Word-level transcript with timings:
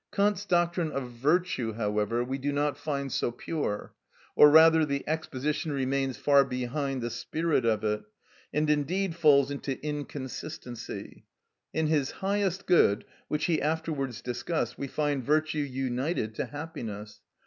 Kant's 0.11 0.45
doctrine 0.45 0.91
of 0.91 1.11
virtue, 1.11 1.73
however, 1.73 2.23
we 2.23 2.39
do 2.39 2.51
not 2.51 2.75
find 2.75 3.11
so 3.11 3.29
pure; 3.29 3.93
or 4.35 4.49
rather 4.49 4.83
the 4.83 5.07
exposition 5.07 5.71
remains 5.71 6.17
far 6.17 6.43
behind 6.43 7.03
the 7.03 7.11
spirit 7.11 7.65
of 7.65 7.83
it, 7.83 8.01
and 8.51 8.67
indeed 8.67 9.13
falls 9.15 9.51
into 9.51 9.79
inconsistency. 9.85 11.27
In 11.71 11.85
his 11.85 12.09
highest 12.09 12.65
good, 12.65 13.05
which 13.27 13.45
he 13.45 13.61
afterwards 13.61 14.23
discussed, 14.23 14.75
we 14.75 14.87
find 14.87 15.23
virtue 15.23 15.59
united 15.59 16.33
to 16.33 16.45
happiness. 16.45 17.21